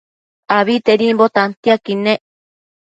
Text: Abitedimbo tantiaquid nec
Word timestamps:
Abitedimbo 0.57 1.25
tantiaquid 1.35 1.85
nec 2.05 2.21